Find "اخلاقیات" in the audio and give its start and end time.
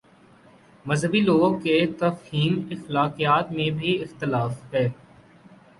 2.71-3.51